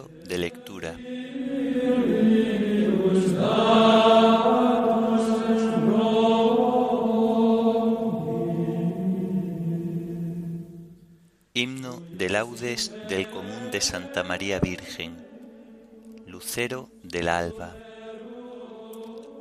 De 0.00 0.38
lectura. 0.38 0.96
Himno 11.52 12.00
de 12.10 12.30
laudes 12.30 12.90
del 13.10 13.28
común 13.28 13.70
de 13.70 13.82
Santa 13.82 14.24
María 14.24 14.60
Virgen. 14.60 15.26
Lucero 16.26 16.88
del 17.02 17.28
alba. 17.28 17.76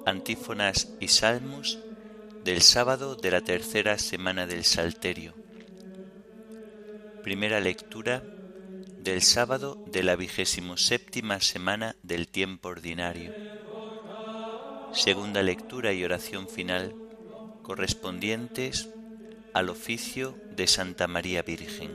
Antífonas 0.06 0.90
y 1.00 1.08
salmos 1.08 1.80
del 2.44 2.62
sábado 2.62 3.16
de 3.16 3.32
la 3.32 3.40
tercera 3.40 3.98
semana 3.98 4.46
del 4.48 4.66
Salterio. 4.66 5.34
Primera 7.24 7.62
lectura 7.62 8.22
del 9.04 9.24
sábado 9.24 9.84
de 9.88 10.04
la 10.04 10.16
vigésimo 10.16 10.78
séptima 10.78 11.40
semana 11.40 11.96
del 12.04 12.28
tiempo 12.28 12.70
ordinario. 12.70 13.34
Segunda 14.94 15.42
lectura 15.42 15.92
y 15.94 16.04
oración 16.04 16.48
final 16.48 16.94
correspondientes 17.64 18.90
al 19.54 19.70
oficio 19.70 20.36
de 20.56 20.68
Santa 20.68 21.08
María 21.08 21.42
Virgen. 21.42 21.92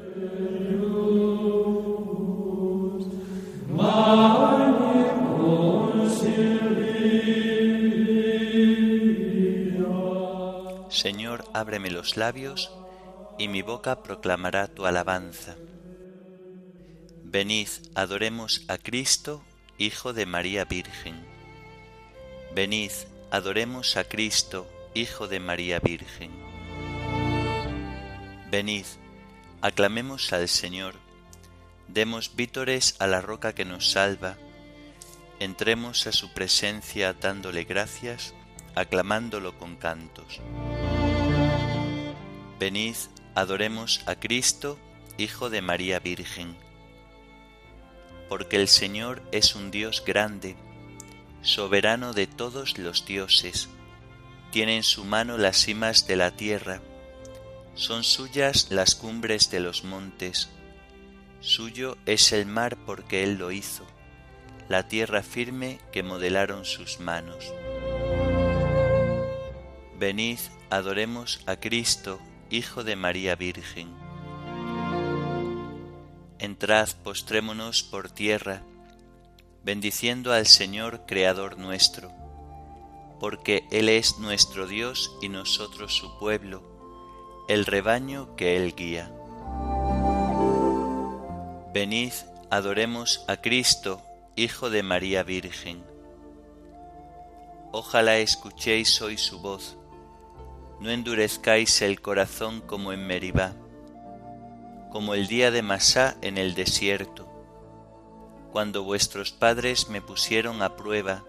Señor, 10.88 11.44
ábreme 11.52 11.90
los 11.90 12.16
labios, 12.16 12.72
y 13.38 13.48
mi 13.48 13.62
boca 13.62 14.02
proclamará 14.02 14.66
tu 14.66 14.86
alabanza. 14.86 15.56
Venid, 17.28 17.68
adoremos 17.96 18.62
a 18.68 18.78
Cristo, 18.78 19.42
Hijo 19.78 20.12
de 20.12 20.26
María 20.26 20.64
Virgen. 20.64 21.16
Venid, 22.54 22.92
adoremos 23.32 23.96
a 23.96 24.04
Cristo, 24.04 24.70
Hijo 24.94 25.26
de 25.26 25.40
María 25.40 25.80
Virgen. 25.80 26.30
Venid, 28.48 28.86
aclamemos 29.60 30.32
al 30.32 30.48
Señor, 30.48 30.94
demos 31.88 32.36
vítores 32.36 32.94
a 33.00 33.08
la 33.08 33.20
roca 33.20 33.56
que 33.56 33.64
nos 33.64 33.90
salva, 33.90 34.36
entremos 35.40 36.06
a 36.06 36.12
su 36.12 36.32
presencia 36.32 37.12
dándole 37.12 37.64
gracias, 37.64 38.34
aclamándolo 38.76 39.58
con 39.58 39.74
cantos. 39.74 40.40
Venid, 42.60 42.94
adoremos 43.34 44.04
a 44.06 44.14
Cristo, 44.14 44.78
Hijo 45.18 45.50
de 45.50 45.60
María 45.60 45.98
Virgen. 45.98 46.65
Porque 48.28 48.56
el 48.56 48.68
Señor 48.68 49.22
es 49.32 49.54
un 49.54 49.70
Dios 49.70 50.02
grande, 50.04 50.56
soberano 51.42 52.12
de 52.12 52.26
todos 52.26 52.78
los 52.78 53.06
dioses, 53.06 53.68
tiene 54.50 54.76
en 54.76 54.82
su 54.82 55.04
mano 55.04 55.38
las 55.38 55.56
cimas 55.58 56.06
de 56.06 56.16
la 56.16 56.32
tierra, 56.32 56.80
son 57.74 58.04
suyas 58.04 58.68
las 58.70 58.94
cumbres 58.94 59.50
de 59.50 59.60
los 59.60 59.84
montes, 59.84 60.48
suyo 61.40 61.98
es 62.06 62.32
el 62.32 62.46
mar 62.46 62.76
porque 62.86 63.22
Él 63.22 63.34
lo 63.34 63.52
hizo, 63.52 63.86
la 64.68 64.88
tierra 64.88 65.22
firme 65.22 65.78
que 65.92 66.02
modelaron 66.02 66.64
sus 66.64 67.00
manos. 67.00 67.52
Venid, 69.98 70.38
adoremos 70.70 71.40
a 71.46 71.56
Cristo, 71.56 72.20
Hijo 72.50 72.84
de 72.84 72.96
María 72.96 73.34
Virgen. 73.36 74.05
Entrad, 76.38 76.88
postrémonos 77.02 77.82
por 77.82 78.10
tierra, 78.10 78.62
bendiciendo 79.64 80.32
al 80.32 80.46
Señor 80.46 81.02
Creador 81.06 81.58
nuestro, 81.58 82.12
porque 83.20 83.64
Él 83.70 83.88
es 83.88 84.18
nuestro 84.18 84.66
Dios 84.66 85.16
y 85.22 85.28
nosotros 85.28 85.94
su 85.94 86.18
pueblo, 86.18 86.62
el 87.48 87.66
rebaño 87.66 88.36
que 88.36 88.56
Él 88.56 88.74
guía. 88.76 89.10
Venid, 91.72 92.12
adoremos 92.50 93.24
a 93.28 93.38
Cristo, 93.38 94.02
Hijo 94.36 94.70
de 94.70 94.82
María 94.82 95.22
Virgen. 95.22 95.82
Ojalá 97.72 98.18
escuchéis 98.18 99.00
hoy 99.02 99.18
su 99.18 99.40
voz 99.40 99.76
no 100.80 100.90
endurezcáis 100.90 101.80
el 101.82 102.00
corazón 102.00 102.60
como 102.60 102.92
en 102.92 103.06
Meribá, 103.06 103.54
como 104.96 105.12
el 105.12 105.26
día 105.26 105.50
de 105.50 105.60
Masá 105.60 106.16
en 106.22 106.38
el 106.38 106.54
desierto, 106.54 107.28
cuando 108.50 108.82
vuestros 108.82 109.30
padres 109.30 109.90
me 109.90 110.00
pusieron 110.00 110.62
a 110.62 110.74
prueba 110.74 111.22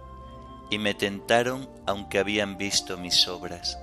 y 0.69 0.77
me 0.77 0.93
tentaron 0.93 1.67
aunque 1.85 2.17
habían 2.17 2.57
visto 2.57 2.97
mis 2.97 3.27
obras. 3.27 3.77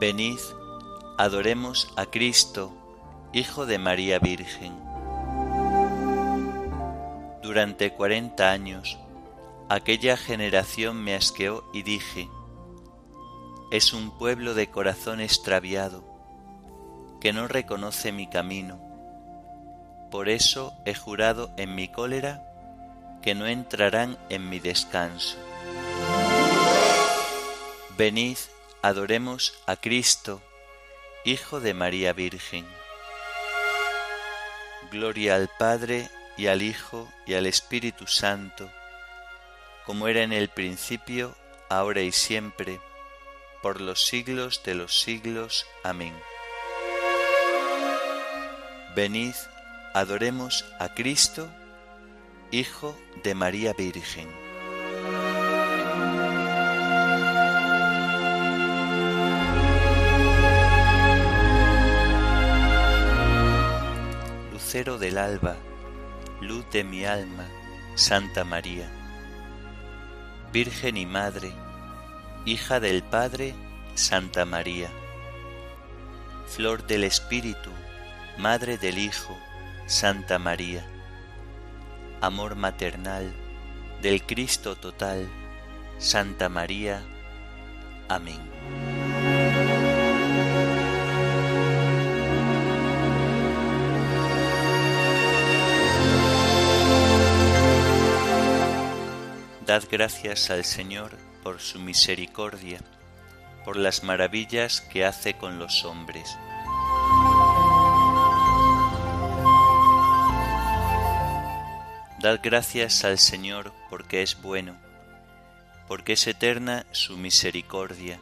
Venid, 0.00 0.38
adoremos 1.18 1.92
a 1.96 2.06
Cristo, 2.06 2.72
Hijo 3.34 3.66
de 3.66 3.78
María 3.78 4.18
Virgen. 4.20 4.72
Durante 7.42 7.92
cuarenta 7.92 8.52
años, 8.52 8.98
aquella 9.68 10.16
generación 10.16 11.04
me 11.04 11.14
asqueó 11.14 11.68
y 11.74 11.82
dije, 11.82 12.30
es 13.70 13.92
un 13.92 14.16
pueblo 14.16 14.54
de 14.54 14.70
corazón 14.70 15.20
extraviado, 15.20 16.09
que 17.20 17.32
no 17.32 17.48
reconoce 17.48 18.12
mi 18.12 18.26
camino. 18.26 18.80
Por 20.10 20.28
eso 20.28 20.74
he 20.84 20.94
jurado 20.94 21.50
en 21.56 21.74
mi 21.74 21.88
cólera 21.88 22.42
que 23.22 23.34
no 23.34 23.46
entrarán 23.46 24.18
en 24.28 24.48
mi 24.48 24.58
descanso. 24.58 25.36
Venid, 27.96 28.38
adoremos 28.82 29.52
a 29.66 29.76
Cristo, 29.76 30.40
Hijo 31.24 31.60
de 31.60 31.74
María 31.74 32.12
Virgen. 32.14 32.66
Gloria 34.90 35.36
al 35.36 35.50
Padre 35.58 36.08
y 36.36 36.46
al 36.46 36.62
Hijo 36.62 37.12
y 37.26 37.34
al 37.34 37.46
Espíritu 37.46 38.06
Santo, 38.06 38.70
como 39.84 40.08
era 40.08 40.22
en 40.22 40.32
el 40.32 40.48
principio, 40.48 41.36
ahora 41.68 42.00
y 42.00 42.10
siempre, 42.10 42.80
por 43.62 43.80
los 43.80 44.06
siglos 44.06 44.62
de 44.64 44.74
los 44.74 44.98
siglos. 44.98 45.66
Amén. 45.84 46.14
Venid, 48.94 49.34
adoremos 49.94 50.64
a 50.80 50.88
Cristo, 50.88 51.48
Hijo 52.50 52.98
de 53.22 53.36
María 53.36 53.72
Virgen. 53.72 54.26
Lucero 64.52 64.98
del 64.98 65.18
alba, 65.18 65.54
luz 66.40 66.68
de 66.72 66.82
mi 66.82 67.04
alma, 67.04 67.46
Santa 67.94 68.42
María, 68.42 68.90
Virgen 70.52 70.96
y 70.96 71.06
Madre, 71.06 71.52
hija 72.44 72.80
del 72.80 73.04
Padre, 73.04 73.54
Santa 73.94 74.44
María, 74.44 74.90
flor 76.48 76.84
del 76.88 77.04
Espíritu, 77.04 77.70
madre 78.38 78.78
del 78.78 78.98
Hijo, 78.98 79.38
Santa 79.86 80.38
María, 80.38 80.84
amor 82.20 82.56
maternal 82.56 83.32
del 84.02 84.22
Cristo 84.24 84.76
total, 84.76 85.28
Santa 85.98 86.48
María. 86.48 87.02
Amén. 88.08 88.40
Dad 99.66 99.84
gracias 99.88 100.50
al 100.50 100.64
Señor 100.64 101.16
por 101.44 101.60
su 101.60 101.78
misericordia, 101.78 102.80
por 103.64 103.76
las 103.76 104.02
maravillas 104.02 104.80
que 104.80 105.04
hace 105.04 105.34
con 105.34 105.60
los 105.60 105.84
hombres. 105.84 106.36
Dad 112.20 112.40
gracias 112.42 113.02
al 113.04 113.18
Señor 113.18 113.72
porque 113.88 114.20
es 114.20 114.42
bueno, 114.42 114.76
porque 115.88 116.12
es 116.12 116.26
eterna 116.26 116.84
su 116.92 117.16
misericordia. 117.16 118.20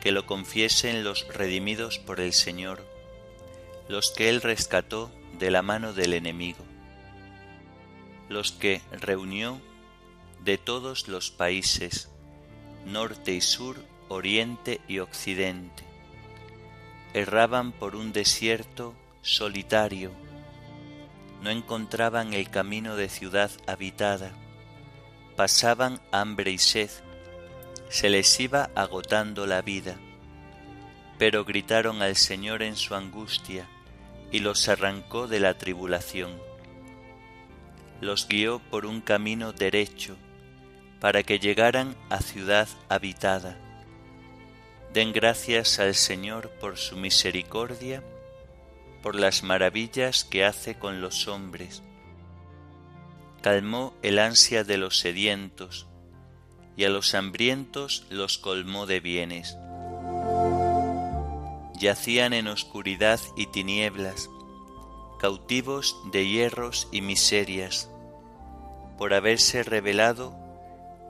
Que 0.00 0.12
lo 0.12 0.24
confiesen 0.24 1.04
los 1.04 1.28
redimidos 1.28 1.98
por 1.98 2.20
el 2.20 2.32
Señor, 2.32 2.82
los 3.86 4.12
que 4.12 4.30
Él 4.30 4.40
rescató 4.40 5.10
de 5.38 5.50
la 5.50 5.60
mano 5.60 5.92
del 5.92 6.14
enemigo, 6.14 6.64
los 8.30 8.50
que 8.50 8.80
reunió 8.92 9.60
de 10.42 10.56
todos 10.56 11.06
los 11.06 11.30
países, 11.30 12.08
norte 12.86 13.34
y 13.34 13.42
sur, 13.42 13.76
oriente 14.08 14.80
y 14.88 15.00
occidente. 15.00 15.84
Erraban 17.12 17.72
por 17.72 17.94
un 17.94 18.14
desierto 18.14 18.94
solitario, 19.20 20.12
no 21.42 21.50
encontraban 21.50 22.34
el 22.34 22.50
camino 22.50 22.96
de 22.96 23.08
ciudad 23.08 23.50
habitada, 23.66 24.32
pasaban 25.36 26.00
hambre 26.12 26.50
y 26.50 26.58
sed, 26.58 26.90
se 27.88 28.10
les 28.10 28.38
iba 28.40 28.70
agotando 28.74 29.46
la 29.46 29.62
vida, 29.62 29.96
pero 31.18 31.44
gritaron 31.44 32.02
al 32.02 32.16
Señor 32.16 32.62
en 32.62 32.76
su 32.76 32.94
angustia 32.94 33.68
y 34.30 34.40
los 34.40 34.68
arrancó 34.68 35.26
de 35.26 35.40
la 35.40 35.54
tribulación. 35.54 36.40
Los 38.00 38.28
guió 38.28 38.58
por 38.58 38.86
un 38.86 39.00
camino 39.00 39.52
derecho 39.52 40.16
para 41.00 41.22
que 41.22 41.38
llegaran 41.38 41.96
a 42.10 42.20
ciudad 42.20 42.68
habitada. 42.88 43.58
Den 44.92 45.12
gracias 45.12 45.78
al 45.78 45.94
Señor 45.94 46.50
por 46.60 46.76
su 46.76 46.96
misericordia, 46.96 48.02
por 49.02 49.14
las 49.14 49.42
maravillas 49.42 50.24
que 50.24 50.44
hace 50.44 50.78
con 50.78 51.00
los 51.00 51.28
hombres. 51.28 51.82
Calmó 53.42 53.94
el 54.02 54.18
ansia 54.18 54.64
de 54.64 54.78
los 54.78 54.98
sedientos, 54.98 55.86
y 56.76 56.84
a 56.84 56.88
los 56.88 57.14
hambrientos 57.14 58.06
los 58.10 58.38
colmó 58.38 58.86
de 58.86 59.00
bienes. 59.00 59.56
Yacían 61.78 62.32
en 62.32 62.48
oscuridad 62.48 63.20
y 63.36 63.46
tinieblas, 63.46 64.28
cautivos 65.18 65.96
de 66.12 66.26
hierros 66.26 66.88
y 66.92 67.00
miserias, 67.00 67.90
por 68.98 69.14
haberse 69.14 69.62
rebelado 69.62 70.34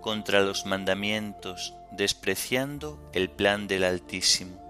contra 0.00 0.40
los 0.40 0.66
mandamientos, 0.66 1.74
despreciando 1.92 2.98
el 3.12 3.30
plan 3.30 3.66
del 3.66 3.84
Altísimo. 3.84 4.69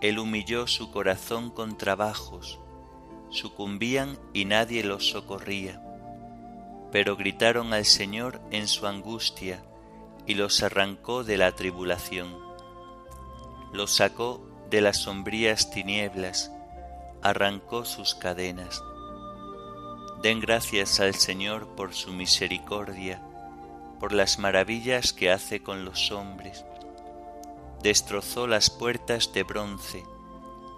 Él 0.00 0.18
humilló 0.18 0.66
su 0.66 0.90
corazón 0.90 1.50
con 1.50 1.78
trabajos, 1.78 2.58
sucumbían 3.30 4.18
y 4.32 4.44
nadie 4.44 4.84
los 4.84 5.08
socorría, 5.08 5.82
pero 6.92 7.16
gritaron 7.16 7.72
al 7.72 7.84
Señor 7.84 8.40
en 8.50 8.68
su 8.68 8.86
angustia 8.86 9.64
y 10.26 10.34
los 10.34 10.62
arrancó 10.62 11.24
de 11.24 11.38
la 11.38 11.52
tribulación. 11.52 12.36
Los 13.72 13.96
sacó 13.96 14.46
de 14.70 14.80
las 14.80 14.98
sombrías 14.98 15.70
tinieblas, 15.70 16.52
arrancó 17.22 17.84
sus 17.84 18.14
cadenas. 18.14 18.82
Den 20.22 20.40
gracias 20.40 21.00
al 21.00 21.14
Señor 21.14 21.68
por 21.76 21.94
su 21.94 22.12
misericordia, 22.12 23.22
por 24.00 24.12
las 24.12 24.38
maravillas 24.38 25.12
que 25.12 25.30
hace 25.30 25.62
con 25.62 25.84
los 25.84 26.10
hombres. 26.10 26.64
Destrozó 27.86 28.48
las 28.48 28.68
puertas 28.68 29.32
de 29.32 29.44
bronce, 29.44 30.04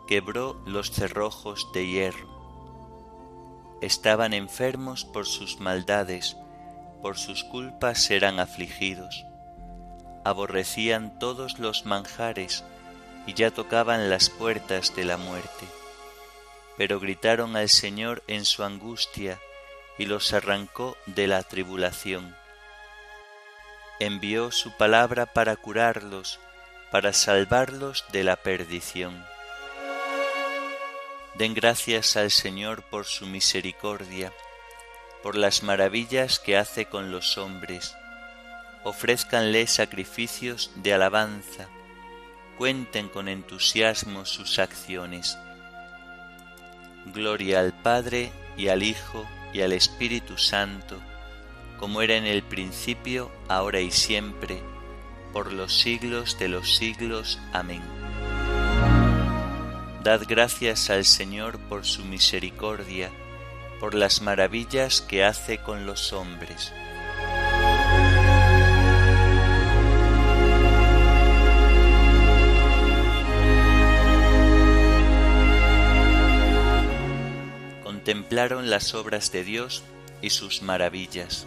quebró 0.06 0.60
los 0.66 0.90
cerrojos 0.90 1.72
de 1.72 1.86
hierro. 1.86 2.28
Estaban 3.80 4.34
enfermos 4.34 5.06
por 5.06 5.24
sus 5.24 5.58
maldades, 5.58 6.36
por 7.00 7.16
sus 7.16 7.44
culpas 7.44 8.10
eran 8.10 8.40
afligidos. 8.40 9.24
Aborrecían 10.22 11.18
todos 11.18 11.58
los 11.58 11.86
manjares 11.86 12.62
y 13.26 13.32
ya 13.32 13.52
tocaban 13.52 14.10
las 14.10 14.28
puertas 14.28 14.94
de 14.94 15.06
la 15.06 15.16
muerte. 15.16 15.64
Pero 16.76 17.00
gritaron 17.00 17.56
al 17.56 17.70
Señor 17.70 18.22
en 18.26 18.44
su 18.44 18.64
angustia 18.64 19.40
y 19.96 20.04
los 20.04 20.34
arrancó 20.34 20.94
de 21.06 21.26
la 21.26 21.42
tribulación 21.42 22.36
envió 24.00 24.52
su 24.52 24.70
palabra 24.76 25.26
para 25.26 25.56
curarlos, 25.56 26.38
para 26.90 27.12
salvarlos 27.12 28.04
de 28.12 28.24
la 28.24 28.36
perdición. 28.36 29.24
Den 31.34 31.54
gracias 31.54 32.16
al 32.16 32.30
Señor 32.30 32.82
por 32.82 33.04
su 33.04 33.26
misericordia, 33.26 34.32
por 35.22 35.36
las 35.36 35.62
maravillas 35.62 36.38
que 36.38 36.56
hace 36.56 36.86
con 36.86 37.12
los 37.12 37.38
hombres. 37.38 37.94
Ofrézcanle 38.84 39.66
sacrificios 39.66 40.70
de 40.76 40.94
alabanza, 40.94 41.68
cuenten 42.56 43.08
con 43.08 43.28
entusiasmo 43.28 44.24
sus 44.24 44.58
acciones. 44.58 45.38
Gloria 47.06 47.60
al 47.60 47.72
Padre 47.72 48.32
y 48.56 48.68
al 48.68 48.82
Hijo 48.82 49.28
y 49.52 49.60
al 49.60 49.72
Espíritu 49.72 50.38
Santo, 50.38 50.98
como 51.78 52.02
era 52.02 52.16
en 52.16 52.26
el 52.26 52.42
principio, 52.42 53.30
ahora 53.48 53.80
y 53.80 53.90
siempre, 53.90 54.60
por 55.32 55.52
los 55.52 55.78
siglos 55.80 56.38
de 56.38 56.48
los 56.48 56.76
siglos. 56.76 57.38
Amén. 57.52 57.82
Dad 60.02 60.22
gracias 60.26 60.90
al 60.90 61.04
Señor 61.04 61.58
por 61.58 61.84
su 61.84 62.04
misericordia, 62.04 63.10
por 63.80 63.94
las 63.94 64.22
maravillas 64.22 65.00
que 65.00 65.24
hace 65.24 65.58
con 65.58 65.86
los 65.86 66.12
hombres. 66.12 66.72
Contemplaron 77.82 78.70
las 78.70 78.94
obras 78.94 79.32
de 79.32 79.44
Dios 79.44 79.82
y 80.22 80.30
sus 80.30 80.62
maravillas. 80.62 81.46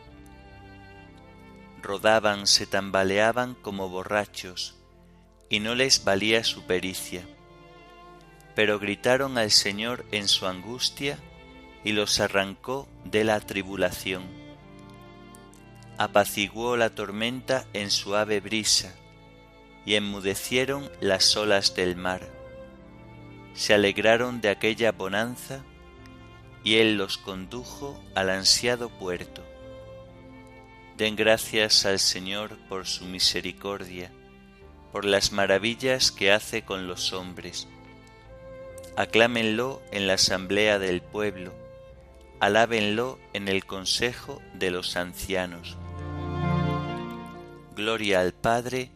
rodaban, 1.81 2.47
se 2.47 2.65
tambaleaban 2.65 3.55
como 3.55 3.89
borrachos, 3.89 4.75
y 5.49 5.59
no 5.59 5.75
les 5.75 6.03
valía 6.03 6.43
su 6.43 6.63
pericia. 6.63 7.27
Pero 8.55 8.79
gritaron 8.79 9.37
al 9.37 9.51
Señor 9.51 10.05
en 10.11 10.27
su 10.27 10.47
angustia, 10.47 11.17
y 11.83 11.93
los 11.93 12.19
arrancó 12.19 12.87
de 13.05 13.23
la 13.23 13.39
tribulación. 13.39 14.23
Apaciguó 15.97 16.77
la 16.77 16.91
tormenta 16.91 17.65
en 17.73 17.91
suave 17.91 18.39
brisa, 18.39 18.95
y 19.85 19.95
enmudecieron 19.95 20.89
las 20.99 21.35
olas 21.35 21.75
del 21.75 21.95
mar. 21.95 22.29
Se 23.53 23.73
alegraron 23.73 24.41
de 24.41 24.49
aquella 24.49 24.91
bonanza, 24.91 25.63
y 26.63 26.75
Él 26.75 26.95
los 26.95 27.17
condujo 27.17 27.99
al 28.15 28.29
ansiado 28.29 28.89
puerto. 28.89 29.43
Den 31.01 31.15
gracias 31.15 31.87
al 31.87 31.97
Señor 31.97 32.59
por 32.69 32.85
su 32.85 33.05
misericordia, 33.05 34.11
por 34.91 35.03
las 35.03 35.31
maravillas 35.31 36.11
que 36.11 36.31
hace 36.31 36.61
con 36.61 36.85
los 36.85 37.11
hombres. 37.11 37.67
Aclámenlo 38.95 39.81
en 39.91 40.05
la 40.05 40.13
asamblea 40.13 40.77
del 40.77 41.01
pueblo, 41.01 41.53
alábenlo 42.39 43.17
en 43.33 43.47
el 43.47 43.65
consejo 43.65 44.43
de 44.53 44.69
los 44.69 44.95
ancianos. 44.95 45.75
Gloria 47.75 48.19
al 48.19 48.33
Padre, 48.33 48.91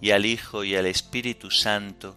y 0.00 0.10
al 0.10 0.26
Hijo, 0.26 0.64
y 0.64 0.74
al 0.74 0.86
Espíritu 0.86 1.52
Santo, 1.52 2.16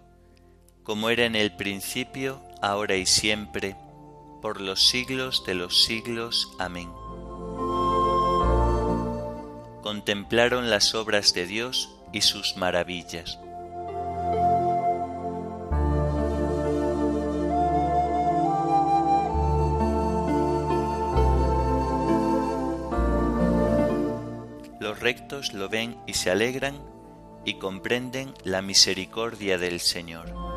como 0.81 1.11
era 1.11 1.25
en 1.25 1.35
el 1.35 1.55
principio, 1.55 2.41
ahora 2.63 2.95
y 2.95 3.05
siempre, 3.05 3.75
por 4.41 4.61
los 4.61 4.87
siglos 4.87 5.43
de 5.45 5.53
los 5.53 5.83
siglos. 5.83 6.49
Amén 6.57 6.89
contemplaron 9.87 10.69
las 10.69 10.95
obras 10.95 11.33
de 11.33 11.47
Dios 11.47 11.89
y 12.11 12.19
sus 12.19 12.57
maravillas. 12.57 13.39
Los 24.81 24.99
rectos 24.99 25.53
lo 25.53 25.69
ven 25.69 25.95
y 26.05 26.15
se 26.15 26.31
alegran 26.31 26.75
y 27.45 27.53
comprenden 27.53 28.33
la 28.43 28.61
misericordia 28.61 29.57
del 29.57 29.79
Señor. 29.79 30.56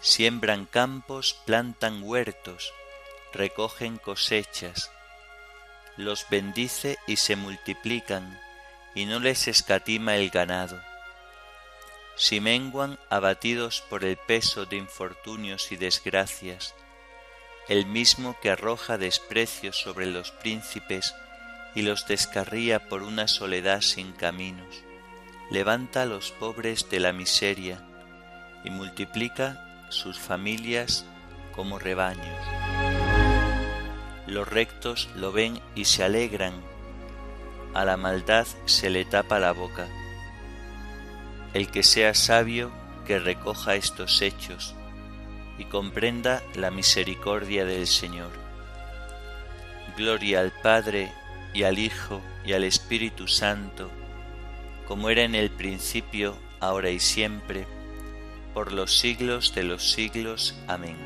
Siembran 0.00 0.66
campos, 0.66 1.40
plantan 1.44 2.02
huertos, 2.04 2.72
recogen 3.32 3.98
cosechas, 3.98 4.92
los 5.96 6.28
bendice 6.30 6.98
y 7.08 7.16
se 7.16 7.34
multiplican, 7.34 8.40
y 8.94 9.06
no 9.06 9.18
les 9.18 9.48
escatima 9.48 10.14
el 10.16 10.30
ganado. 10.30 10.80
Si 12.14 12.40
menguan 12.40 12.98
abatidos 13.10 13.80
por 13.80 14.04
el 14.04 14.16
peso 14.16 14.66
de 14.66 14.76
infortunios 14.76 15.72
y 15.72 15.76
desgracias, 15.76 16.76
el 17.68 17.84
mismo 17.84 18.38
que 18.40 18.50
arroja 18.50 18.98
desprecio 18.98 19.72
sobre 19.72 20.06
los 20.06 20.30
príncipes 20.30 21.14
y 21.74 21.82
los 21.82 22.06
descarría 22.06 22.88
por 22.88 23.02
una 23.02 23.26
soledad 23.26 23.80
sin 23.80 24.12
caminos, 24.12 24.82
levanta 25.50 26.02
a 26.02 26.06
los 26.06 26.30
pobres 26.30 26.88
de 26.88 27.00
la 27.00 27.12
miseria 27.12 27.82
y 28.64 28.70
multiplica 28.70 29.67
sus 29.88 30.18
familias 30.18 31.04
como 31.54 31.78
rebaños. 31.78 32.38
Los 34.26 34.46
rectos 34.46 35.08
lo 35.16 35.32
ven 35.32 35.60
y 35.74 35.86
se 35.86 36.04
alegran, 36.04 36.52
a 37.74 37.84
la 37.84 37.96
maldad 37.96 38.46
se 38.66 38.90
le 38.90 39.04
tapa 39.04 39.38
la 39.38 39.52
boca. 39.52 39.86
El 41.54 41.70
que 41.70 41.82
sea 41.82 42.14
sabio, 42.14 42.70
que 43.06 43.18
recoja 43.18 43.74
estos 43.74 44.20
hechos 44.20 44.74
y 45.58 45.64
comprenda 45.64 46.42
la 46.54 46.70
misericordia 46.70 47.64
del 47.64 47.86
Señor. 47.86 48.30
Gloria 49.96 50.40
al 50.40 50.52
Padre 50.52 51.10
y 51.54 51.64
al 51.64 51.78
Hijo 51.78 52.20
y 52.44 52.52
al 52.52 52.64
Espíritu 52.64 53.26
Santo, 53.26 53.90
como 54.86 55.10
era 55.10 55.22
en 55.22 55.34
el 55.34 55.50
principio, 55.50 56.36
ahora 56.60 56.90
y 56.90 57.00
siempre, 57.00 57.66
por 58.54 58.72
los 58.72 58.98
siglos 58.98 59.54
de 59.54 59.62
los 59.62 59.90
siglos. 59.90 60.54
Amén. 60.66 60.96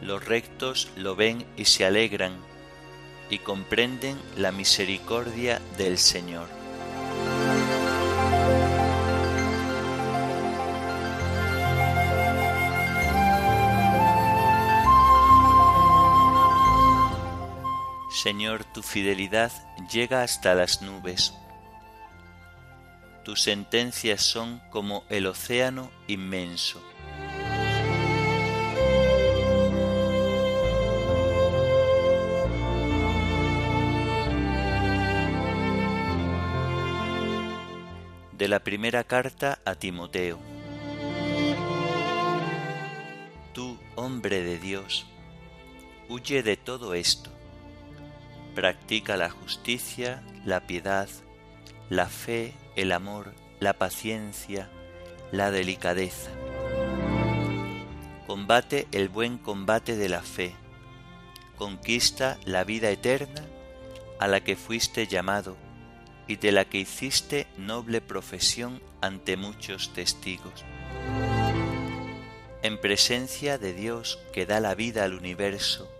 Los 0.00 0.24
rectos 0.24 0.90
lo 0.96 1.16
ven 1.16 1.44
y 1.56 1.64
se 1.64 1.84
alegran, 1.84 2.36
y 3.30 3.38
comprenden 3.38 4.18
la 4.36 4.52
misericordia 4.52 5.60
del 5.78 5.98
Señor. 5.98 6.48
Señor, 18.10 18.64
tu 18.64 18.82
fidelidad 18.82 19.50
llega 19.90 20.22
hasta 20.22 20.54
las 20.54 20.80
nubes 20.82 21.34
tus 23.24 23.42
sentencias 23.42 24.22
son 24.22 24.60
como 24.70 25.04
el 25.08 25.26
océano 25.26 25.90
inmenso. 26.08 26.82
De 38.32 38.48
la 38.48 38.58
primera 38.64 39.04
carta 39.04 39.60
a 39.64 39.76
Timoteo. 39.76 40.38
Tú, 43.52 43.78
hombre 43.94 44.42
de 44.42 44.58
Dios, 44.58 45.06
huye 46.08 46.42
de 46.42 46.56
todo 46.56 46.94
esto. 46.94 47.30
Practica 48.56 49.16
la 49.16 49.30
justicia, 49.30 50.24
la 50.44 50.66
piedad, 50.66 51.08
la 51.90 52.08
fe, 52.08 52.54
el 52.76 52.92
amor, 52.92 53.34
la 53.60 53.74
paciencia, 53.74 54.68
la 55.30 55.50
delicadeza. 55.50 56.30
Combate 58.26 58.86
el 58.92 59.08
buen 59.08 59.38
combate 59.38 59.96
de 59.96 60.08
la 60.08 60.22
fe. 60.22 60.54
Conquista 61.56 62.38
la 62.44 62.64
vida 62.64 62.90
eterna 62.90 63.44
a 64.18 64.26
la 64.26 64.42
que 64.42 64.56
fuiste 64.56 65.06
llamado 65.06 65.56
y 66.26 66.36
de 66.36 66.52
la 66.52 66.64
que 66.64 66.78
hiciste 66.78 67.46
noble 67.56 68.00
profesión 68.00 68.80
ante 69.00 69.36
muchos 69.36 69.92
testigos. 69.92 70.64
En 72.62 72.80
presencia 72.80 73.58
de 73.58 73.74
Dios 73.74 74.18
que 74.32 74.46
da 74.46 74.60
la 74.60 74.74
vida 74.74 75.04
al 75.04 75.14
universo 75.14 75.90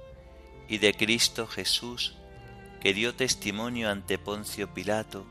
y 0.68 0.78
de 0.78 0.94
Cristo 0.94 1.46
Jesús 1.46 2.14
que 2.80 2.94
dio 2.94 3.14
testimonio 3.14 3.90
ante 3.90 4.18
Poncio 4.18 4.72
Pilato 4.72 5.26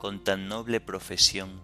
con 0.00 0.24
tan 0.24 0.48
noble 0.48 0.80
profesión. 0.80 1.60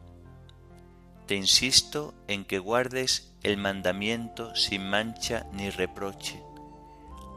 Te 1.26 1.34
insisto 1.34 2.14
en 2.28 2.44
que 2.44 2.60
guardes 2.60 3.34
el 3.42 3.56
mandamiento 3.56 4.54
sin 4.54 4.88
mancha 4.88 5.46
ni 5.52 5.70
reproche, 5.70 6.40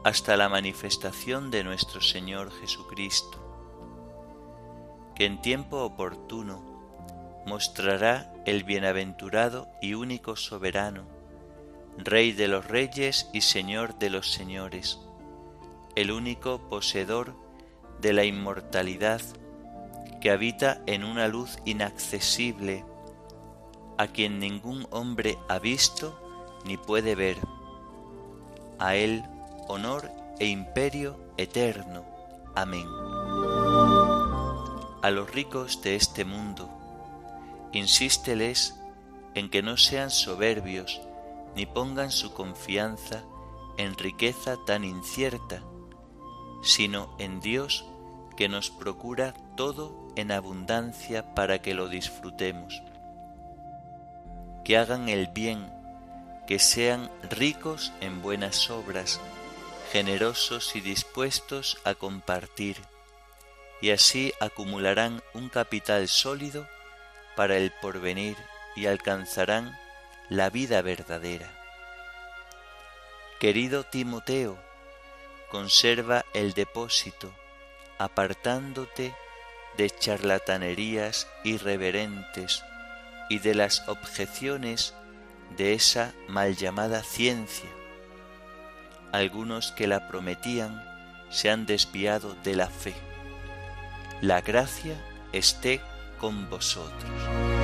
hasta 0.04 0.36
la 0.36 0.48
manifestación 0.48 1.50
de 1.50 1.64
nuestro 1.64 2.00
Señor 2.00 2.52
Jesucristo, 2.60 3.38
que 5.16 5.24
en 5.24 5.40
tiempo 5.40 5.78
oportuno 5.78 6.62
mostrará 7.46 8.32
el 8.44 8.62
bienaventurado 8.62 9.68
y 9.80 9.94
único 9.94 10.36
soberano, 10.36 11.04
Rey 11.96 12.32
de 12.32 12.46
los 12.46 12.66
reyes 12.66 13.28
y 13.32 13.40
Señor 13.40 13.98
de 13.98 14.10
los 14.10 14.30
señores, 14.30 14.98
el 15.96 16.12
único 16.12 16.68
poseedor 16.68 17.34
de 18.00 18.12
la 18.12 18.24
inmortalidad 18.24 19.20
que 20.20 20.30
habita 20.30 20.82
en 20.86 21.04
una 21.04 21.28
luz 21.28 21.58
inaccesible, 21.64 22.84
a 23.98 24.08
quien 24.08 24.38
ningún 24.38 24.86
hombre 24.90 25.38
ha 25.48 25.58
visto 25.58 26.18
ni 26.64 26.76
puede 26.76 27.14
ver. 27.14 27.38
A 28.78 28.94
él 28.94 29.24
honor 29.68 30.10
e 30.38 30.46
imperio 30.46 31.18
eterno. 31.36 32.04
Amén. 32.54 32.86
A 35.02 35.10
los 35.10 35.30
ricos 35.32 35.82
de 35.82 35.96
este 35.96 36.24
mundo, 36.24 36.68
insísteles 37.72 38.78
en 39.34 39.48
que 39.48 39.62
no 39.62 39.76
sean 39.76 40.10
soberbios 40.10 41.00
ni 41.54 41.66
pongan 41.66 42.10
su 42.10 42.32
confianza 42.32 43.22
en 43.78 43.96
riqueza 43.96 44.56
tan 44.66 44.84
incierta, 44.84 45.62
sino 46.62 47.14
en 47.18 47.40
Dios 47.40 47.86
que 48.40 48.48
nos 48.48 48.70
procura 48.70 49.34
todo 49.54 49.94
en 50.16 50.32
abundancia 50.32 51.34
para 51.34 51.60
que 51.60 51.74
lo 51.74 51.90
disfrutemos. 51.90 52.82
Que 54.64 54.78
hagan 54.78 55.10
el 55.10 55.26
bien, 55.26 55.70
que 56.46 56.58
sean 56.58 57.10
ricos 57.28 57.92
en 58.00 58.22
buenas 58.22 58.70
obras, 58.70 59.20
generosos 59.92 60.74
y 60.74 60.80
dispuestos 60.80 61.82
a 61.84 61.92
compartir, 61.94 62.78
y 63.82 63.90
así 63.90 64.32
acumularán 64.40 65.22
un 65.34 65.50
capital 65.50 66.08
sólido 66.08 66.66
para 67.36 67.58
el 67.58 67.70
porvenir 67.82 68.38
y 68.74 68.86
alcanzarán 68.86 69.78
la 70.30 70.48
vida 70.48 70.80
verdadera. 70.80 71.52
Querido 73.38 73.84
Timoteo, 73.84 74.58
conserva 75.50 76.24
el 76.32 76.54
depósito, 76.54 77.34
apartándote 78.00 79.14
de 79.76 79.90
charlatanerías 79.90 81.28
irreverentes 81.44 82.64
y 83.28 83.40
de 83.40 83.54
las 83.54 83.86
objeciones 83.88 84.94
de 85.58 85.74
esa 85.74 86.14
mal 86.26 86.56
llamada 86.56 87.02
ciencia. 87.02 87.68
Algunos 89.12 89.72
que 89.72 89.86
la 89.86 90.08
prometían 90.08 90.82
se 91.28 91.50
han 91.50 91.66
desviado 91.66 92.34
de 92.42 92.54
la 92.56 92.68
fe. 92.68 92.94
La 94.22 94.40
gracia 94.40 94.94
esté 95.32 95.82
con 96.18 96.48
vosotros. 96.48 97.59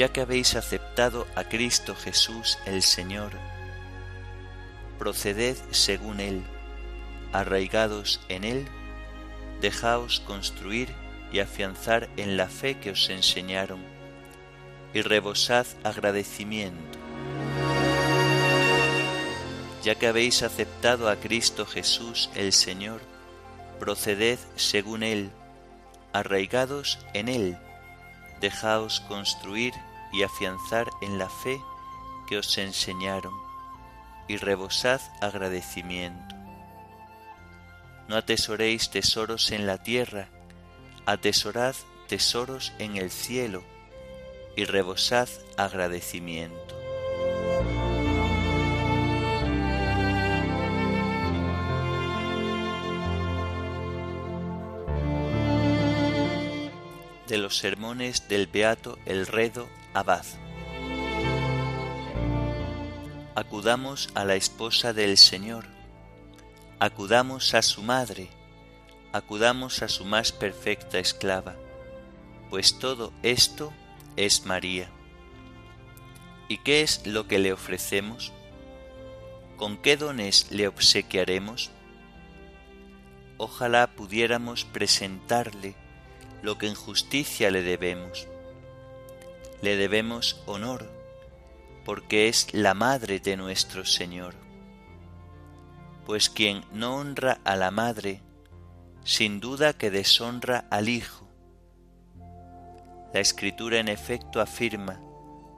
Ya 0.00 0.08
que 0.08 0.22
habéis 0.22 0.56
aceptado 0.56 1.26
a 1.36 1.44
Cristo 1.44 1.94
Jesús 1.94 2.58
el 2.64 2.82
Señor, 2.82 3.32
proceded 4.98 5.58
según 5.72 6.20
Él, 6.20 6.42
arraigados 7.34 8.18
en 8.30 8.44
Él, 8.44 8.66
dejaos 9.60 10.20
construir 10.20 10.88
y 11.32 11.40
afianzar 11.40 12.08
en 12.16 12.38
la 12.38 12.48
fe 12.48 12.78
que 12.78 12.92
os 12.92 13.10
enseñaron, 13.10 13.84
y 14.94 15.02
rebosad 15.02 15.66
agradecimiento. 15.84 16.98
Ya 19.84 19.96
que 19.96 20.06
habéis 20.06 20.42
aceptado 20.42 21.10
a 21.10 21.16
Cristo 21.16 21.66
Jesús 21.66 22.30
el 22.34 22.54
Señor, 22.54 23.02
proceded 23.78 24.38
según 24.56 25.02
Él, 25.02 25.30
arraigados 26.14 26.98
en 27.12 27.28
Él, 27.28 27.58
dejaos 28.40 29.00
construir 29.00 29.74
y 30.12 30.22
afianzar 30.22 30.90
en 31.00 31.18
la 31.18 31.28
fe 31.28 31.60
que 32.28 32.38
os 32.38 32.58
enseñaron, 32.58 33.34
y 34.28 34.36
rebosad 34.36 35.00
agradecimiento. 35.20 36.34
No 38.08 38.16
atesoréis 38.16 38.90
tesoros 38.90 39.50
en 39.50 39.66
la 39.66 39.78
tierra, 39.78 40.28
atesorad 41.06 41.74
tesoros 42.08 42.72
en 42.78 42.96
el 42.96 43.10
cielo, 43.10 43.62
y 44.56 44.64
rebosad 44.64 45.28
agradecimiento. 45.56 46.80
de 57.30 57.38
los 57.38 57.58
sermones 57.58 58.28
del 58.28 58.48
Beato 58.48 58.98
El 59.06 59.26
Redo 59.26 59.68
Abad. 59.92 60.24
Acudamos 63.34 64.08
a 64.14 64.24
la 64.24 64.36
esposa 64.36 64.92
del 64.92 65.18
Señor, 65.18 65.66
acudamos 66.78 67.54
a 67.54 67.62
su 67.62 67.82
madre, 67.82 68.30
acudamos 69.12 69.82
a 69.82 69.88
su 69.88 70.04
más 70.04 70.30
perfecta 70.30 71.00
esclava, 71.00 71.56
pues 72.50 72.78
todo 72.78 73.12
esto 73.24 73.72
es 74.14 74.46
María. 74.46 74.88
¿Y 76.46 76.58
qué 76.58 76.82
es 76.82 77.04
lo 77.04 77.26
que 77.26 77.40
le 77.40 77.52
ofrecemos? 77.52 78.32
¿Con 79.56 79.76
qué 79.76 79.96
dones 79.96 80.52
le 80.52 80.68
obsequiaremos? 80.68 81.72
Ojalá 83.38 83.88
pudiéramos 83.88 84.64
presentarle 84.64 85.74
lo 86.42 86.58
que 86.58 86.68
en 86.68 86.74
justicia 86.76 87.50
le 87.50 87.62
debemos. 87.62 88.29
Le 89.62 89.76
debemos 89.76 90.42
honor, 90.46 90.90
porque 91.84 92.28
es 92.28 92.54
la 92.54 92.74
madre 92.74 93.20
de 93.20 93.36
nuestro 93.36 93.84
Señor. 93.84 94.34
Pues 96.06 96.30
quien 96.30 96.64
no 96.72 96.96
honra 96.96 97.40
a 97.44 97.56
la 97.56 97.70
madre, 97.70 98.22
sin 99.04 99.40
duda 99.40 99.72
que 99.72 99.90
deshonra 99.90 100.66
al 100.70 100.88
Hijo. 100.88 101.26
La 103.12 103.20
Escritura 103.20 103.78
en 103.80 103.88
efecto 103.88 104.40
afirma, 104.40 105.00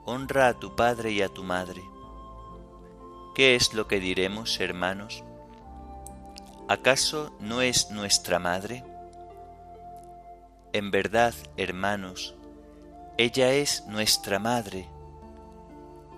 honra 0.05 0.47
a 0.49 0.59
tu 0.59 0.75
Padre 0.75 1.11
y 1.11 1.21
a 1.21 1.29
tu 1.29 1.43
Madre. 1.43 1.81
¿Qué 3.35 3.55
es 3.55 3.73
lo 3.73 3.87
que 3.87 3.99
diremos, 3.99 4.59
hermanos? 4.59 5.23
¿Acaso 6.67 7.35
no 7.39 7.61
es 7.61 7.89
nuestra 7.91 8.39
Madre? 8.39 8.83
En 10.71 10.91
verdad, 10.91 11.33
hermanos, 11.57 12.35
ella 13.17 13.53
es 13.53 13.85
nuestra 13.87 14.39
madre. 14.39 14.87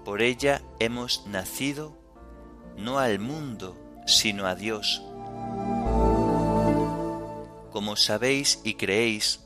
Por 0.05 0.21
ella 0.21 0.61
hemos 0.79 1.27
nacido 1.27 1.97
no 2.77 2.99
al 2.99 3.19
mundo, 3.19 3.75
sino 4.05 4.45
a 4.45 4.55
Dios. 4.55 5.03
Como 7.71 7.97
sabéis 7.97 8.61
y 8.63 8.75
creéis, 8.75 9.41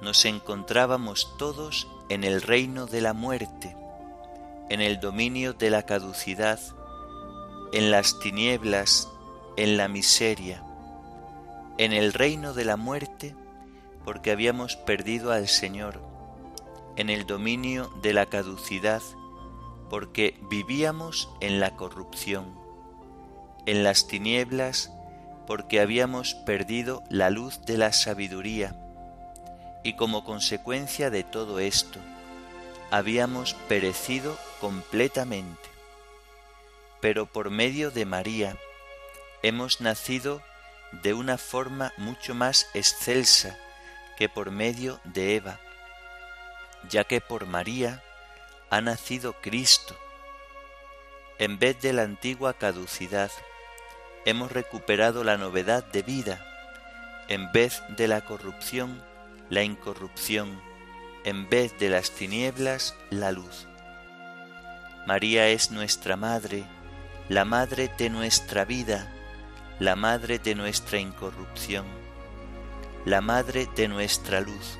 nos 0.00 0.24
encontrábamos 0.24 1.36
todos 1.38 1.88
en 2.08 2.22
el 2.22 2.40
reino 2.40 2.86
de 2.86 3.00
la 3.00 3.14
muerte, 3.14 3.76
en 4.68 4.80
el 4.80 5.00
dominio 5.00 5.54
de 5.54 5.70
la 5.70 5.82
caducidad, 5.84 6.60
en 7.72 7.90
las 7.90 8.20
tinieblas, 8.20 9.08
en 9.56 9.76
la 9.76 9.88
miseria, 9.88 10.62
en 11.78 11.92
el 11.92 12.12
reino 12.12 12.54
de 12.54 12.64
la 12.64 12.76
muerte, 12.76 13.34
porque 14.04 14.30
habíamos 14.30 14.76
perdido 14.76 15.32
al 15.32 15.48
Señor, 15.48 16.00
en 16.96 17.10
el 17.10 17.26
dominio 17.26 17.90
de 18.02 18.12
la 18.12 18.26
caducidad, 18.26 19.02
porque 19.90 20.38
vivíamos 20.50 21.28
en 21.40 21.60
la 21.60 21.76
corrupción, 21.76 22.58
en 23.66 23.84
las 23.84 24.06
tinieblas, 24.06 24.90
porque 25.46 25.80
habíamos 25.80 26.34
perdido 26.34 27.02
la 27.10 27.30
luz 27.30 27.60
de 27.66 27.78
la 27.78 27.92
sabiduría, 27.92 28.76
y 29.84 29.94
como 29.94 30.24
consecuencia 30.24 31.10
de 31.10 31.22
todo 31.22 31.60
esto, 31.60 32.00
habíamos 32.90 33.54
perecido 33.68 34.36
completamente. 34.60 35.68
Pero 37.00 37.26
por 37.26 37.50
medio 37.50 37.90
de 37.90 38.04
María 38.04 38.56
hemos 39.42 39.80
nacido 39.80 40.42
de 41.02 41.14
una 41.14 41.38
forma 41.38 41.92
mucho 41.98 42.34
más 42.34 42.68
excelsa 42.74 43.56
que 44.16 44.28
por 44.28 44.50
medio 44.50 44.98
de 45.04 45.36
Eva, 45.36 45.60
ya 46.88 47.04
que 47.04 47.20
por 47.20 47.46
María 47.46 48.02
ha 48.70 48.80
nacido 48.80 49.34
Cristo. 49.40 49.96
En 51.38 51.58
vez 51.58 51.80
de 51.80 51.92
la 51.92 52.02
antigua 52.02 52.54
caducidad, 52.54 53.30
hemos 54.24 54.52
recuperado 54.52 55.24
la 55.24 55.36
novedad 55.36 55.84
de 55.84 56.02
vida, 56.02 56.44
en 57.28 57.52
vez 57.52 57.82
de 57.96 58.08
la 58.08 58.22
corrupción, 58.24 59.02
la 59.50 59.62
incorrupción, 59.62 60.60
en 61.24 61.48
vez 61.48 61.78
de 61.78 61.90
las 61.90 62.10
tinieblas, 62.12 62.94
la 63.10 63.32
luz. 63.32 63.66
María 65.06 65.48
es 65.48 65.70
nuestra 65.70 66.16
Madre, 66.16 66.64
la 67.28 67.44
Madre 67.44 67.90
de 67.98 68.10
nuestra 68.10 68.64
vida, 68.64 69.12
la 69.78 69.94
Madre 69.94 70.38
de 70.38 70.54
nuestra 70.54 70.98
incorrupción 70.98 72.06
la 73.06 73.20
Madre 73.20 73.68
de 73.76 73.86
nuestra 73.86 74.40
luz. 74.40 74.78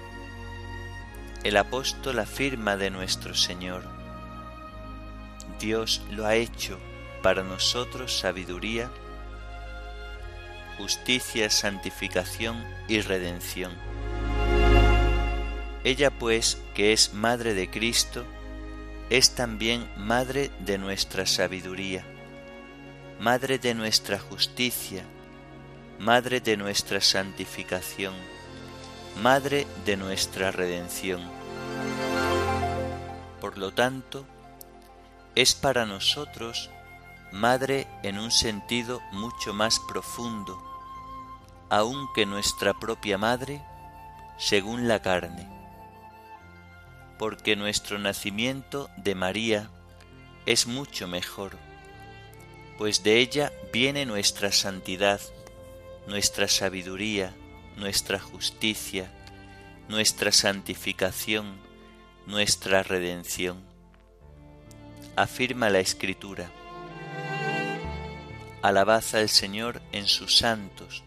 El 1.46 1.56
apóstol 1.58 2.18
afirma 2.18 2.76
de 2.76 2.90
nuestro 2.90 3.32
Señor, 3.32 3.84
Dios 5.60 6.02
lo 6.10 6.26
ha 6.26 6.34
hecho 6.34 6.76
para 7.22 7.44
nosotros 7.44 8.18
sabiduría, 8.18 8.90
justicia, 10.76 11.48
santificación 11.48 12.64
y 12.88 13.00
redención. 13.00 13.70
Ella 15.84 16.10
pues, 16.10 16.60
que 16.74 16.92
es 16.92 17.14
Madre 17.14 17.54
de 17.54 17.70
Cristo, 17.70 18.24
es 19.08 19.36
también 19.36 19.88
Madre 19.96 20.50
de 20.58 20.78
nuestra 20.78 21.26
sabiduría, 21.26 22.04
Madre 23.20 23.60
de 23.60 23.72
nuestra 23.74 24.18
justicia, 24.18 25.04
Madre 26.00 26.40
de 26.40 26.56
nuestra 26.56 27.00
santificación, 27.00 28.14
Madre 29.22 29.64
de 29.84 29.96
nuestra 29.96 30.50
redención. 30.50 31.35
Por 33.46 33.58
lo 33.58 33.72
tanto, 33.72 34.26
es 35.36 35.54
para 35.54 35.86
nosotros 35.86 36.68
Madre 37.30 37.86
en 38.02 38.18
un 38.18 38.32
sentido 38.32 39.00
mucho 39.12 39.54
más 39.54 39.78
profundo, 39.78 40.60
aun 41.68 42.08
que 42.12 42.26
nuestra 42.26 42.74
propia 42.74 43.18
Madre, 43.18 43.62
según 44.36 44.88
la 44.88 45.00
carne, 45.00 45.48
porque 47.20 47.54
nuestro 47.54 48.00
nacimiento 48.00 48.90
de 48.96 49.14
María 49.14 49.70
es 50.44 50.66
mucho 50.66 51.06
mejor, 51.06 51.56
pues 52.78 53.04
de 53.04 53.20
ella 53.20 53.52
viene 53.72 54.06
nuestra 54.06 54.50
santidad, 54.50 55.20
nuestra 56.08 56.48
sabiduría, 56.48 57.32
nuestra 57.76 58.18
justicia, 58.18 59.08
nuestra 59.88 60.32
santificación, 60.32 61.64
nuestra 62.26 62.82
redención. 62.82 63.62
Afirma 65.14 65.70
la 65.70 65.78
Escritura. 65.78 66.50
Alabad 68.62 69.04
al 69.12 69.28
Señor 69.28 69.80
en 69.92 70.08
sus 70.08 70.36
santos. 70.36 71.04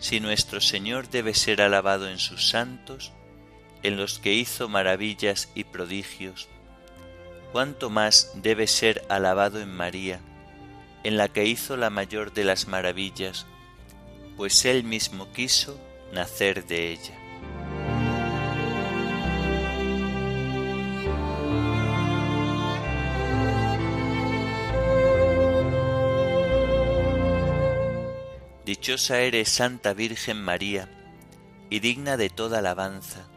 Si 0.00 0.18
nuestro 0.18 0.60
Señor 0.60 1.08
debe 1.08 1.34
ser 1.34 1.62
alabado 1.62 2.08
en 2.08 2.18
sus 2.18 2.48
santos, 2.48 3.12
en 3.84 3.96
los 3.96 4.18
que 4.18 4.34
hizo 4.34 4.68
maravillas 4.68 5.48
y 5.54 5.62
prodigios, 5.64 6.48
cuánto 7.52 7.88
más 7.88 8.32
debe 8.34 8.66
ser 8.66 9.04
alabado 9.08 9.60
en 9.60 9.72
María, 9.72 10.20
en 11.04 11.16
la 11.16 11.28
que 11.28 11.44
hizo 11.44 11.76
la 11.76 11.90
mayor 11.90 12.32
de 12.32 12.42
las 12.42 12.66
maravillas, 12.66 13.46
pues 14.36 14.64
Él 14.64 14.82
mismo 14.82 15.32
quiso 15.32 15.78
nacer 16.12 16.66
de 16.66 16.90
ella. 16.90 17.21
Dichosa 28.82 29.20
eres, 29.20 29.48
Santa 29.48 29.94
Virgen 29.94 30.42
María, 30.42 30.88
y 31.70 31.78
digna 31.78 32.16
de 32.16 32.30
toda 32.30 32.58
alabanza. 32.58 33.28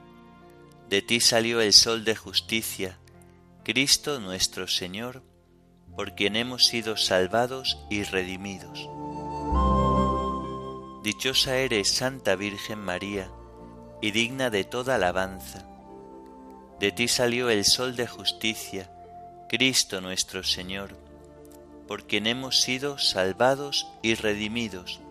De 0.89 1.03
ti 1.03 1.19
salió 1.19 1.61
el 1.61 1.71
sol 1.71 2.03
de 2.03 2.15
justicia, 2.15 2.97
Cristo 3.63 4.19
nuestro 4.19 4.67
Señor, 4.67 5.21
por 5.95 6.15
quien 6.15 6.35
hemos 6.35 6.65
sido 6.65 6.97
salvados 6.97 7.77
y 7.91 8.01
redimidos. 8.01 8.89
Dichosa 11.03 11.57
eres, 11.57 11.89
Santa 11.89 12.35
Virgen 12.35 12.79
María, 12.79 13.29
y 14.01 14.09
digna 14.09 14.49
de 14.49 14.63
toda 14.63 14.95
alabanza. 14.95 15.63
De 16.79 16.91
ti 16.91 17.07
salió 17.07 17.51
el 17.51 17.65
Sol 17.65 17.95
de 17.95 18.07
justicia, 18.07 18.89
Cristo 19.47 20.01
nuestro 20.01 20.43
Señor, 20.43 20.97
por 21.87 22.07
quien 22.07 22.25
hemos 22.25 22.61
sido 22.61 22.97
salvados 22.97 23.85
y 24.01 24.15
redimidos. 24.15 25.01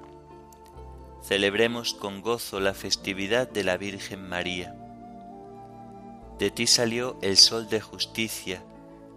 Celebremos 1.24 1.94
con 1.94 2.20
gozo 2.20 2.60
la 2.60 2.74
festividad 2.74 3.48
de 3.48 3.64
la 3.64 3.78
Virgen 3.78 4.28
María. 4.28 4.76
De 6.38 6.50
ti 6.50 6.66
salió 6.66 7.16
el 7.22 7.38
Sol 7.38 7.66
de 7.70 7.80
justicia, 7.80 8.62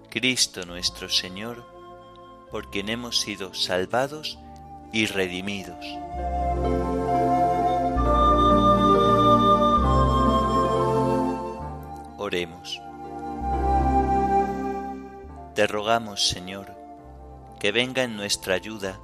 Cristo 0.09 0.65
nuestro 0.65 1.09
Señor, 1.09 1.65
por 2.49 2.71
quien 2.71 2.87
hemos 2.87 3.19
sido 3.19 3.53
salvados 3.53 4.39
y 4.93 5.07
redimidos. 5.07 5.85
Oremos. 12.17 12.81
Te 15.55 15.67
rogamos, 15.67 16.25
Señor, 16.25 16.73
que 17.59 17.73
venga 17.73 18.03
en 18.03 18.15
nuestra 18.15 18.53
ayuda 18.53 18.97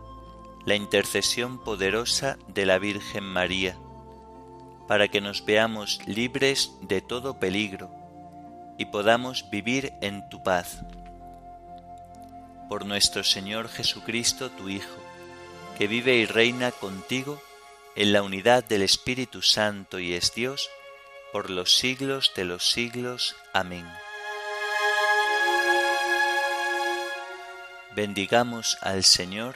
la 0.66 0.76
intercesión 0.76 1.64
poderosa 1.64 2.38
de 2.48 2.66
la 2.66 2.80
Virgen 2.80 3.24
María, 3.24 3.78
para 4.88 5.08
que 5.08 5.22
nos 5.22 5.46
veamos 5.46 6.00
libres 6.06 6.72
de 6.82 7.02
todo 7.02 7.40
peligro 7.40 7.92
y 8.78 8.86
podamos 8.86 9.50
vivir 9.50 9.94
en 10.02 10.28
tu 10.30 10.42
paz 10.44 10.84
por 12.70 12.86
nuestro 12.86 13.24
Señor 13.24 13.70
Jesucristo, 13.70 14.50
tu 14.50 14.70
Hijo, 14.70 14.98
que 15.78 15.88
vive 15.88 16.16
y 16.16 16.26
reina 16.26 16.72
contigo 16.72 17.42
en 17.96 18.14
la 18.14 18.24
unidad 18.24 18.64
del 18.64 18.82
Espíritu 18.82 19.42
Santo 19.42 20.00
y 20.00 20.14
es 20.14 20.34
Dios, 20.34 20.70
por 21.32 21.50
los 21.50 21.76
siglos 21.76 22.32
de 22.36 22.46
los 22.46 22.72
siglos. 22.72 23.36
Amén. 23.54 23.86
Bendigamos 27.96 28.78
al 28.82 29.04
Señor, 29.04 29.56